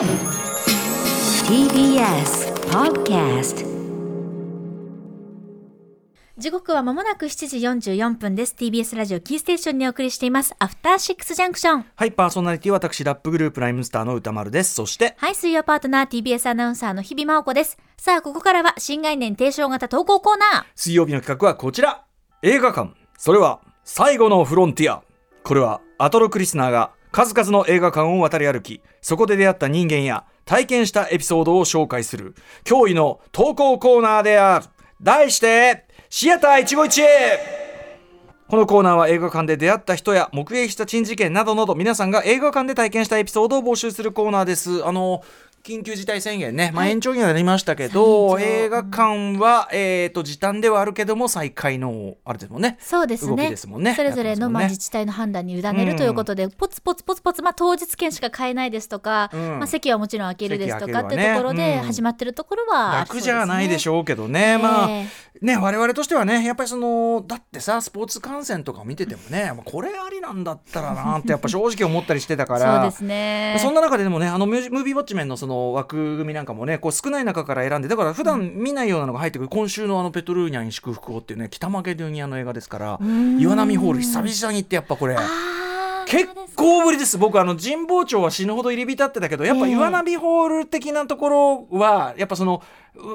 [0.00, 0.08] TBS
[2.70, 3.66] Podcast
[6.38, 14.72] 時刻は間もなく7時44分です TBS ラジオキーステーションにお送りしていますアフターシックスジャンクションはい、パーソナリティは私、ラップグループライムスターの歌丸です。
[14.72, 22.06] そして、はい水曜パートナー TBS アナウンサーの日々真央子ですさあここからは新概念提唱型投稿コーナー水曜日の企画はこちら。
[22.40, 22.94] 映画館。
[23.18, 25.02] それは、最後のフロンティア。
[25.42, 32.34] これは、アトロクリスナーが数々の映画館を渡り歩き、そこで出会った人間や体験したエピソードを紹介する、
[32.64, 34.66] 驚異の投稿コーナーである。
[35.02, 37.60] 題して、シアター一期一会
[38.50, 44.84] このコーナーは映画館で出会った人や目撃した珍事件などなど皆さんが映画館で体験したエピソードを募集するコーナーです。
[44.84, 45.22] あの
[45.62, 48.64] 緊急事態宣言ね、まあ、延長にはなりましたけど、再延長。
[48.64, 52.78] 映画館は、えー、と時短ではあるけども再開のあれですもんね。
[52.80, 53.94] そうです動きねですもんね。
[53.94, 59.58] それぞれの、まあ、自治体の判断に委ねるということで、ポツポツポツポツ、まあ、当日券しか買えないですとか、うん。
[59.58, 61.82] まあ、席はもちろん空けるですとかってところでうん。
[61.84, 65.06] 始まってるところは楽じゃないでしょょうけどね、まあえ
[65.42, 72.76] ね我々としてはねやっぱりそのだってさスポーツ観戦とか見ててもね、まあこれありなんだったらなってやっぱ正直思ったりしてたから。
[72.80, 73.56] そうですね。
[73.60, 83.38] そんな中ででもねあのムービーウォッチメンのその枠組みなんかもねこう少ない中から選んでだから普段見ないようなのが入ってくる、今週のあのペトルーニャに祝福をっていうね北マケドニアの映画ですからん。
[83.40, 85.16] 岩波ホール久々に行ってやっぱこれ。
[86.06, 87.18] 結構ぶりです。
[87.18, 89.72] 僕あの神保町は死ぬほど入り浸ってたけどやっぱええ。
[89.74, 92.62] 岩波ホール的なところはやっぱその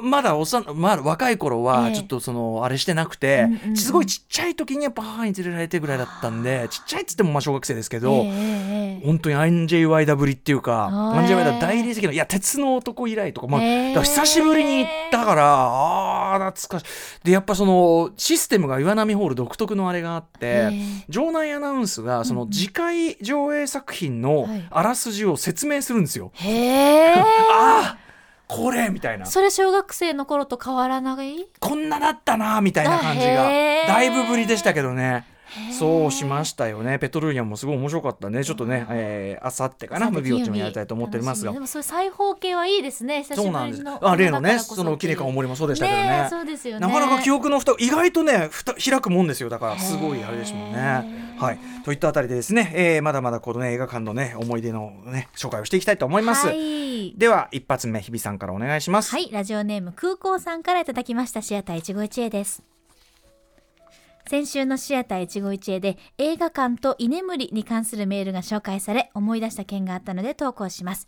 [0.02, 1.96] まだおさ、まだ若い頃はええ。
[1.96, 3.78] ちょっとそのあれしてなくて、うんうんうん。
[3.78, 11.20] すごいちっちゃい時にやっぱ母に連れられてぐらいだったんでちっちゃいっつってもまあ小学生ですけど、ええええ本当にアンジェイ・ワイダぶりっていうかあー。
[11.20, 16.90] アンジェイ・ワイダ大理石のいや鉄の男以来とか,、まあ久しぶりに行ったからあー懐かし
[17.22, 17.26] い。
[17.26, 20.72] でやっぱそのシステムが岩波ホール独特のあれがあって、
[21.10, 24.68] 場内アナウンスがその次回上映作品のはい。
[24.70, 26.32] あらすじを説明するんですよ。
[26.40, 28.05] ああ
[28.48, 29.26] これみたいな。
[29.26, 31.48] それ小学生の頃と変わらない？
[31.60, 33.44] こんなだったなみたいな感じあが
[33.88, 35.26] だいぶぶりでしたけどね。
[35.78, 37.00] そうしましたよね。
[37.00, 38.44] ペトルーニャもすごい面白かったね。
[38.44, 41.60] ちょっとね、えー、あさってかな、ムービーウォッチもやりたいと思っておりますがで。
[41.60, 43.84] もそういう裁縫系はいいですね久しぶりのそうなんです。
[44.02, 46.28] あ、例のね、そのキリカおももりもそうでしたけどね。
[46.30, 51.42] そうですよねなかなか記憶の蓋意外とね蓋開くもんですよだからすごいあれですもんへねー。
[51.42, 56.48] はいといったあたりでですね、えーまだまだこの、ね、映画館のね思い出のね紹介をしていきたいと思います。
[56.48, 56.86] はい
[57.18, 59.12] では一発目日比さんからお願いします。
[59.12, 62.75] はい、ラジオネーム空港さんからいただきましたシアター一期一会です。
[64.28, 71.08] 先週のシアター一期一会で映画館と居眠りに関するメールが紹介され思い出した件があったので投稿します。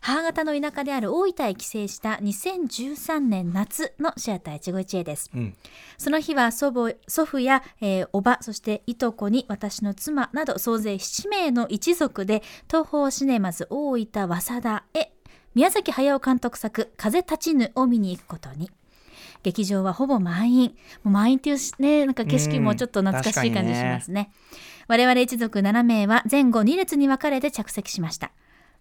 [0.00, 5.30] 母方の田舎である大分へ帰省した2013年夏のシアター一期一会です。
[5.34, 5.54] うん
[5.98, 15.12] その日は祖母祖父や、えーおばそしていとこに私の妻など総勢7名の一族で東宝シネマズ大分早稲田へ
[15.54, 18.70] 宮崎駿監督作「風立ちぬ」を見に行くことに。
[19.44, 20.74] 劇場はほぼ満員。
[21.04, 24.32] もう満員っていうしねなんか景色もちょっと懐かしい感じしますね,、
[24.88, 28.32] 我々一族7名は前後2列に分かれて着席しました。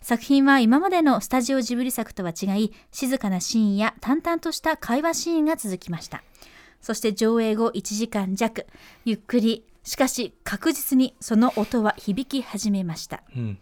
[0.02, 6.23] 作品は今までのスタジオジブリ作とは違い静かなシーンや淡々とした会話シーンが続きました。
[6.81, 8.66] そして上映後1時間弱。
[9.06, 9.66] ゆっくり。
[9.85, 13.22] しかし確実にその音は響き始めました。
[13.35, 13.57] うん。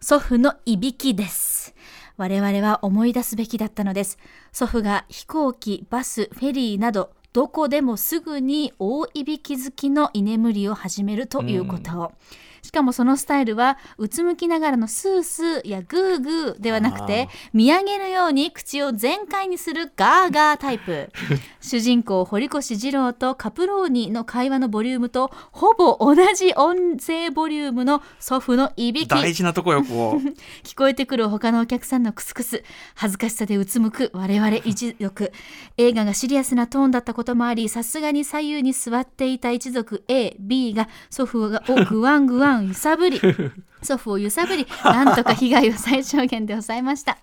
[0.00, 1.74] 祖父のいびきです。
[2.16, 4.18] 我々は思い出すべきだったのです。
[4.52, 12.12] 祖父が飛行機、バス、フェリーなど、どこでもすぐに大いびき好きの居眠りを始めるということを。
[12.62, 21.10] しかもそのスタイルは、うつむきながらのスースーやグーグーではなくて、見上げるように口を全開にするガーガータイプ。
[21.60, 29.08] 主人公堀越二郎とカプローニの会話のボリュームとほぼ同じ音声ボリュームの祖父のいびき。
[29.08, 30.28] 大事なとこよこう。
[30.62, 32.62] 聞こえてくる他のお客さんのクスクス
[32.94, 35.32] 恥ずかしさでうつむく我々一族
[35.78, 43.20] 映画がシリアスなトーンだったこともありさすがに左右に座っていた一族 AB が祖父がを グワングワン揺さぶり。
[43.82, 47.18] 祖父を揺さぶりなんとか被害を最小限で抑えました。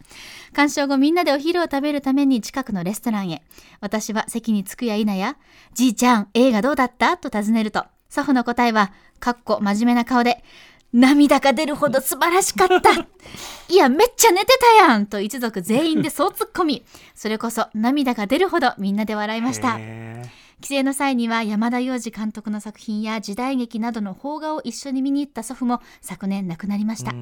[0.54, 3.44] 鑑賞後みんなでお昼を食べるために近くのレストランへ。
[3.80, 5.38] 私は席に着くや否や
[5.74, 8.92] 「じいちゃん映画どうだった?」と尋ねると祖父の答えは
[9.22, 10.44] かっこ真面目な顔で
[10.92, 12.92] 涙が出るほど素晴らしかった。
[13.72, 15.06] いやめっちゃ寝てたやん！
[15.06, 16.86] と一族全員でそう突っ込み
[17.16, 19.78] それこそ涙が出るほどみんなで笑いました。
[19.80, 20.24] へ
[20.62, 27.14] 帰省の際には山田洋次監督の作品や時代劇などの邦画を一緒に見に行った祖父も昨年亡くなりました。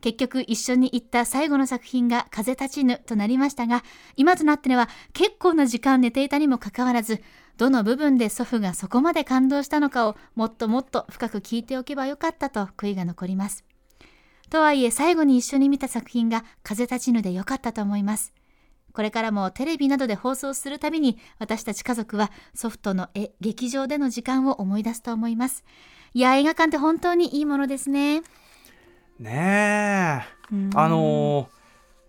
[0.00, 3.82] 結局一緒に行った最後の作品が風立ちぬとなりましたが
[4.16, 7.22] 今となっては結構な時間寝ていたにもかかわらず
[7.56, 13.64] どの部分で祖父がそこまで感動したのかをもっともっと深く聞いておけばよかったと悔いが残ります。
[14.50, 18.32] とはいえ最後に一緒に見た作品が風立ちぬで良かったと思います。
[18.96, 25.64] これからもテレビなどで放送するたびに私たち家族はソフトの絵劇場での時間を思い出すと思います。
[26.14, 28.22] いや映画館って本当にいいものですね。
[29.20, 31.56] ねえうんあのー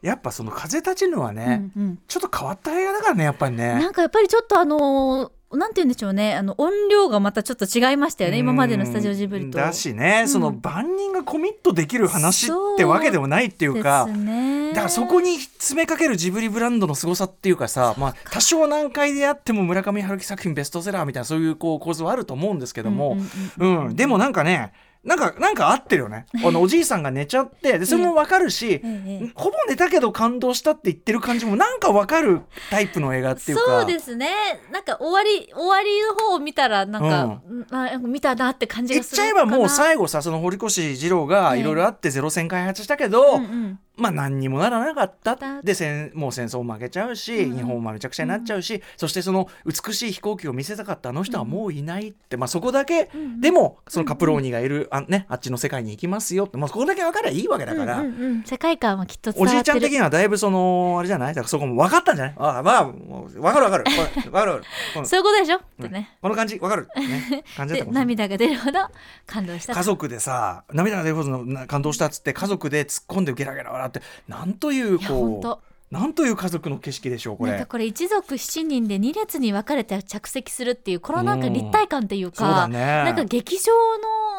[0.01, 6.35] やっぱその風立ちぬはね、うんうんちょっと変わった映画だからねやっぱりねなんかやっぱりちょっとあのーなんて言うんでしょうね。
[6.35, 8.37] あの音量がまたちょっと違いましたよね。
[8.37, 9.57] 今までのスタジオジブリと。
[9.57, 10.27] だしね、うん。
[10.27, 14.09] その万人がコミットできる話ってわけでもないっていうか。
[14.09, 23.17] だからそこに詰めかけるジブリブランドの凄さっていうかさまあ多少難解であっても村上春樹作品ベストセラーみたいなそういうこう構図はあると思うんですけども、
[23.57, 23.85] うんうん。
[23.87, 23.95] うん。
[23.95, 24.73] でもなんかね
[25.07, 26.25] なんかなんか合ってるよね。
[26.43, 33.63] あのおじいさんが寝ちゃってでそれもわかるし、ええほぼ寝たけど感動したって言ってる感じもなんかわかるタイプの映画っていうか。
[33.65, 34.29] そうですね。
[34.69, 37.65] なんか終わり終わりの方を見たらなんか、うん。
[37.71, 57.99] あ見たなって感じ言っちゃえばもう最後さその堀越二郎がええいろいろあってゼロ戦開発したけど、うんうんまあ何にもならなかっただで戦もう戦争負けちゃうし、うん日本もめちゃくちゃになっちゃうし、そしてその美しい飛行機を見せたかったあの人はもういないって、まあそこだけ、うんでもそのカプローニがいるあ,、ね、あっちの世界に行きますよって、まあ、そこだけ分かりゃいいわけだから。
[57.99, 58.13] うんうん。
[58.13, 58.43] うん。
[58.43, 59.79] 世界観はきっと伝おじいちゃん。
[59.79, 62.15] 的にはだいぶそのあれじゃないだからそこも分かったん。
[62.15, 64.63] じゃないああまあ分かる分かる分かる分かる
[65.05, 68.79] そういうことでしょってね、この感じ分かる、ね、感じだった涙が出るほど
[69.25, 73.25] 感動した家族でさ涙が出るほどの感動したっつって家族で突っ込ん。
[73.27, 77.51] でゲラゲラ笑ってなんというこうなんという家族の景色でしょうこれ。
[77.51, 82.77] なんかこれ一族7人で2列に分かれて着席するっていうこのなんか立体感っていうそうだか、ね。
[82.77, 83.71] なんか劇場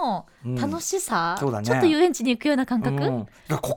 [0.02, 0.26] の
[0.60, 1.66] 楽しさ、うんそうだね。
[1.66, 3.26] ちょっと遊園地に行くような感覚、うん。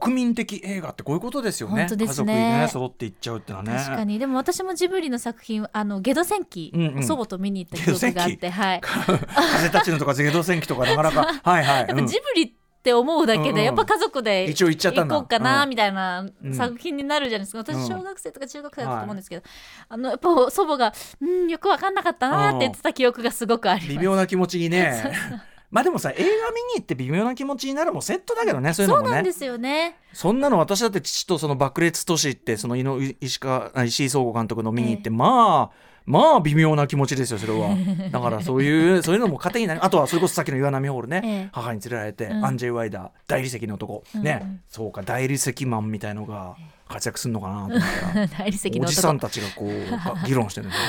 [0.01, 1.75] 国民的映画ってこういうことですよね。
[1.75, 2.11] 本当ですね。
[2.11, 3.73] 家族でね揃っていっちゃうってのはね。
[3.73, 4.19] 確かに。
[4.19, 7.03] でも私もジブリの作品あのゲド戦記、うんうん。
[7.03, 8.81] 祖母と見に行った記憶があってはい。
[8.81, 11.39] 風立ちぬとかゼド戦記とかなかなか。
[11.49, 12.60] はいはい、やっぱうんジブリって
[12.93, 13.63] 思うだけで、うんうん。
[13.63, 15.69] やっぱ家族で一応行っちゃった行こうかな、うん。
[15.69, 16.53] みたいなうん。
[16.53, 17.59] 作品になるじゃないですか。
[17.59, 17.87] 私うん。
[17.87, 19.43] 小学生とか中学生だったと思うんですけど、
[19.89, 23.93] あのやっぱ祖母が「うんよく分かんなかったな」って言ってた記憶がすごくあります。
[23.93, 25.11] 微妙な気持ちにね。
[25.71, 26.31] まあでもさ映画見に
[26.75, 29.07] 行って微妙な気持ちになるもセットだけどねそういうのもね。
[29.07, 29.97] そうなんですよね。
[30.11, 32.75] そんなの私だって父とその爆裂都市ってその
[33.21, 35.11] 石川あ石井壮吾監督の見に行って、え。
[35.11, 37.75] まあまあ微妙な気持ちですよそれは。
[38.11, 41.49] だからそういうそういうのも糧になるあとはそれこそさっきの岩波ホールね、ええ。
[41.53, 42.45] 母に連れられて、うん。
[42.45, 44.23] アンジェイ・ワイダー大理石の男、うん。
[44.23, 46.55] ね、うんそうか大理石マンみたいのが
[46.91, 50.87] 活躍するのかなと思ったら おじさん男たちがこうか議論してるんですよ。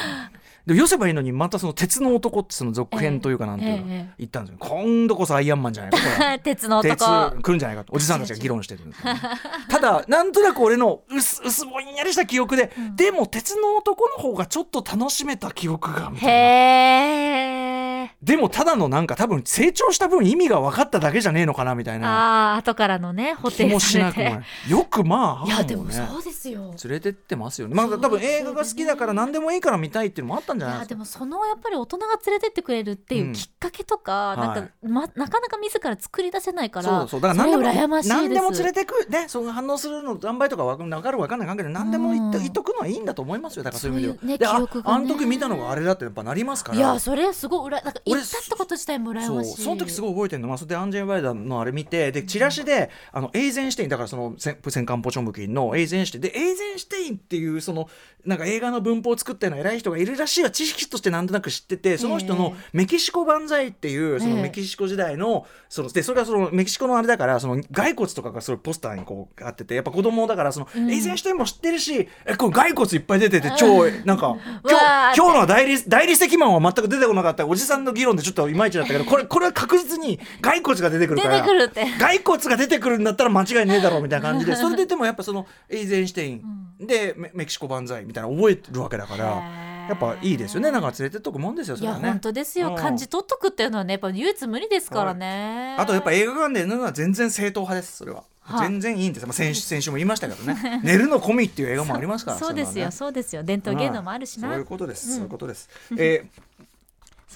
[0.67, 4.15] で寄せばいいのにまたその鉄の男ってその続編というかなんていうのええええ。
[4.19, 5.99] 言ったんですよ、今度こそアイアンマンじゃないか。
[5.99, 7.93] これ鉄の鉄男来るんじゃないかと。
[7.93, 9.13] おじさんたちが議論してるんですよ。
[9.13, 9.21] ね、
[9.69, 16.33] ただなんとなく俺の薄薄ぼんやりした記憶で、でも鉄の男の方がちょっと楽しめた記憶がみたいな。
[16.33, 17.62] へ
[18.05, 24.43] えでもただのなんか多分成長した分意味が分かっただけじゃねえのかなみたいなああ後からのね補填されしなくもなて。
[24.69, 26.75] いよくまあいやでもそうですよ。
[26.85, 27.69] 連れてってますよ。
[27.69, 30.95] ねまあ多分映画が好きだから何でもいいから見たいっていうのもあったんじゃないですか。
[30.95, 37.21] いやでもそのやっぱり大人が連れてってくれるっていうきっかけとか、うんなんか、ま、なかなか自ら作り出せないからそうそう。
[37.21, 42.43] だから何でも羨ましい何でも連れてくねその反応するの何倍とか分かる分かんない関係で何でも言っとうん。
[42.43, 43.63] 言っとくのはいいんだと思いますよ。
[43.63, 44.61] だからそういう意味では。
[44.61, 44.67] ねね。
[44.85, 46.79] あの時見たのがあれだってやっぱなりますから。
[46.79, 49.59] いやそれすごい裏なんか行俺ったってこと自体も羨そうまし。
[49.59, 50.51] いその時すごい覚えてるの。
[50.51, 57.89] はそれでアンジェイ・ワイダーのあれ見てでチラシであのエイゼンシュテインだからその戦戦艦ポチョンムキンのエイゼンシュテインでエイゼンシュテインっていうその
[58.25, 70.91] なんか映画の文法を作ったような偉い人がいるらしいは知識としてなんとなく知っててその人のメキシコ万歳っていうそのええメキシコ時代のそのでそれがそのメキシコのあれだからその骸骨とかがすごいポスターにこうあっててやっぱ子供だからその、うん。
[70.91, 86.43] エイゼンシュテインも知ってるしえこれ骸骨いっぱい出てて超なんかわ今ー日今日の大理大理石マンは全く出てこなかったおじさんの議論でちょっといまいちだったけどこれこれは確実に骸骨が出てくる出から骸骨が出てくるんだったら間違いねえだろうみたいな感じで それででもやっぱそのエイゼンシュテイン
[86.81, 90.71] でメメキシコ万歳みたいなの覚えてるわけだからやっぱいいですよね。
[90.71, 92.09] なんか連れてっとくもんですよそれはね。
[92.09, 92.77] 本当ですよ、うん。
[92.77, 98.69] 感じ取っとくっていうのはねやっぱ唯一無二ですからね、あとやっぱ映画館で寝るのは全然正統派ですそれは、はい。
[98.69, 100.81] 全然いいんです、まあ、先週先週も言いましたけどね。
[100.85, 103.43] 寝るの込みっていう映画もありますから そうですよそうですよ。
[103.43, 105.15] 伝統芸能もあるしな、そういうことです、うん。
[105.17, 105.69] そういうことです。
[105.99, 106.25] え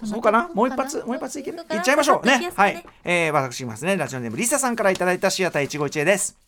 [0.04, 0.50] そうかな？
[0.52, 1.02] もう一発？
[1.06, 1.58] もう一発いける？
[1.58, 2.26] いっちゃいましょう。
[2.26, 2.52] ね。
[2.54, 6.45] はい、えー、私いきますねラジオネームリサさんからいただいたシアター一期一会です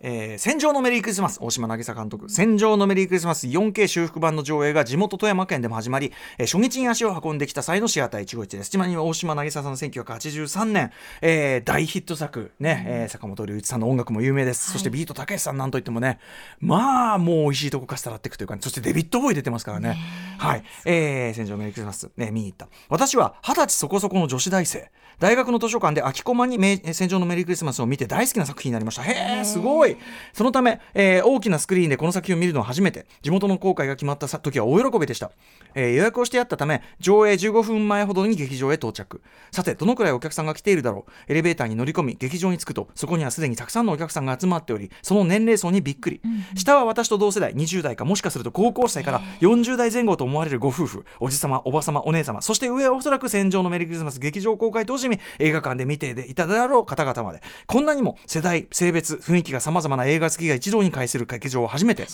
[0.00, 2.28] えー戦場のメリークリスマス大島渚監督。
[2.30, 8.70] 戦場のメリークリスマス 4K 修復版の上映が地元富山県でも始まり、えー初日に足を運んできた際のシアター151です。
[8.70, 16.18] ちなみに大島渚さんの1983年、えー大ヒット作ね、えー坂本龍一さんの音楽も有名です、そしてビートたけしさんなんといってもね
[16.60, 19.96] まあもう美味しいとこかしたらっていくというか、そしてデビッド・ボーイ出てますからね。
[20.38, 22.68] はい、えー戦場のメリークリスマス、ね、見に行った。
[22.88, 24.90] 私は二十歳そこそこの女子大生。
[25.18, 29.02] 大学の図書館で空きコマにめ戦場のメリークリスマスを見て大好きな作品になりました。
[29.02, 29.44] へえ。
[29.44, 29.87] すごい
[30.32, 33.06] そのため、えー大きなスクリーンでこの作品を見るのは初めて。
[33.22, 35.30] 地元の公開が決まったさ時は大喜びでした、
[35.74, 39.20] えー予約をしてあったため上映15分前ほどに劇場へ到着。
[39.52, 41.32] さてどのくらいお客さんが来ているだろう。
[41.32, 46.20] エレベーターに乗り込み劇場に着くとそこにはすでにたくさんのお客さんが集まっておりその年齢層にびっくり、
[46.54, 51.04] 下は私と同世代20代かもしかすると高校生から40代前後と思われるご夫婦。
[51.20, 57.42] おじさまおばさまお姉様そして上はおそらく戦場のメリークリスマス劇場公開当時に映画館で見ていただろう方々まで。
[57.66, 62.06] こんなにも世代性別雰囲気がさまざまな映画好きが一堂に会する劇場は初めて。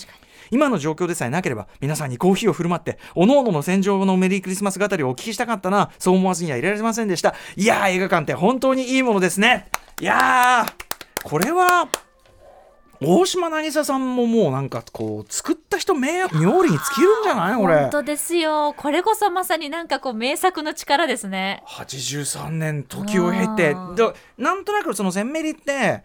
[0.50, 5.90] 今の状況でさえなければ皆さんにコーヒーを振る舞っておのおのの戦場のメリークリスマス語りをお聞きしたかったな。
[5.98, 7.34] そう思わずにはいられませんでした。
[7.56, 9.68] いやー映画館って本当にいいものですね。
[10.00, 10.72] いやー
[11.24, 11.88] これは
[13.00, 17.56] 大島渚さんももうなんかこう作った人名妙利に尽きるんじゃない？
[17.56, 17.76] これ。
[17.80, 18.74] 本当ですよ。
[18.76, 21.62] これこそまさになんかこう名作の力ですね。
[21.66, 23.72] 83年時を経て。
[23.72, 23.94] うん。
[23.94, 26.04] でなんとなくそのセンメリって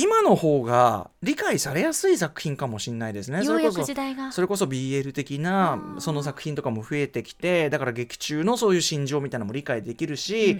[0.00, 3.44] 今の方が理解されやすい作品かもしれないですね。
[3.44, 4.32] ようやくそれこそ時代が。
[4.32, 10.58] それこそ BL 的なその作品とかも増えてきてだから劇中のそういう心情みたいなのも理解できるし、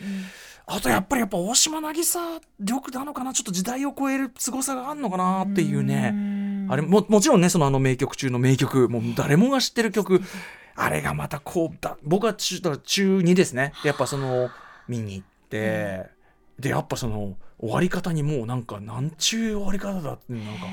[0.67, 6.15] あとやっぱりやっぱ大島渚力なのかなちょっと時代を超える凄さがあるのかなっていうね。
[6.69, 10.23] あれももちろんねそのあの名曲中の名曲もう誰もが知ってる曲
[10.77, 13.73] あれがまたこう だ僕は中だから中2ですね。
[13.83, 14.51] でやっぱその
[14.87, 16.11] 見に行って、
[16.61, 20.67] でやっぱその終わり方にもうなんかなんちゅう終わり方だってなんか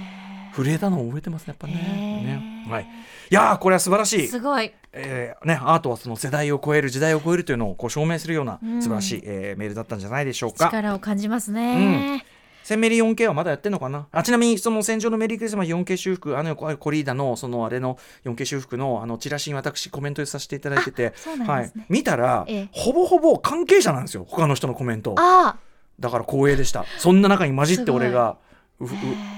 [0.56, 1.74] 震えたのを覚えてますねやっぱね。
[1.74, 2.65] ね。
[2.70, 2.84] はい。
[2.84, 2.88] い
[3.34, 4.27] やーこれは素晴らしい。
[4.27, 4.72] すごい。
[4.94, 8.82] えーね、アートはその世代を超える時代を超えるというのをこう証明するようなうん。
[8.82, 10.65] 素晴らしい、えーメールだったんじゃないでしょうか。
[10.65, 12.24] 力を感じますね、
[12.63, 14.08] センメリ 4K はまだやってんのかな？
[14.12, 21.08] あちなみにその戦場のメリークリスマス 4K 修復あのコリーダのそのあれの 4K 修復のあのチラシに私コメントさせていただいてて。
[21.08, 21.72] あそうなんはい。
[21.89, 22.70] 見たら、ええ。
[22.72, 25.15] ほぼほぼ関係者なんですよ他の人のコメント。
[25.17, 25.58] あ
[26.00, 26.86] だから光栄でした。
[26.98, 28.38] そんな中に混じって俺が
[28.79, 28.89] うう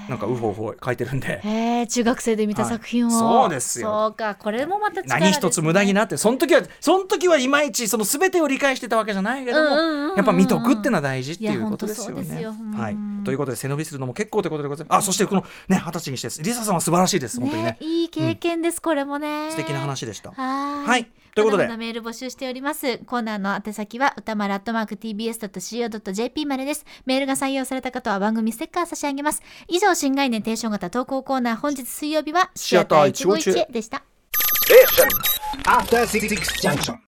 [0.09, 1.41] なんかウホウホ書いてるんで。
[1.43, 3.19] あへえ中学生で見た作品を、はい。
[3.19, 3.87] そうですよ。
[3.87, 12.23] そうかこれもまたね、何一つ無駄になってその時はその時はいまいちその全てを理解してたわけじゃないけども、うんうんうんうんやっぱ見とくってのは大事っていいうやことですよね。
[12.23, 12.49] 本当そうですよ。
[12.49, 14.97] うんはい、ということで背伸びするのも結構ということでございます。
[14.97, 17.77] あそしてこのね二十歳にしてリサさんは素晴らしいです本当にね。
[17.79, 19.51] いい経験です、これもね。
[19.51, 20.31] 素敵な話でした。
[20.31, 21.07] ははい。
[21.35, 21.67] ということで。
[21.77, 22.97] メール募集しております。
[22.99, 26.85] コーナーの宛先は歌丸アットマーク tbs.co.jp までです。
[27.05, 29.28] メールが採用された方は番組ステッカー差し上げます
[29.67, 34.03] 以上新概念提唱型投稿コーナー本日水曜日はシアター151でした。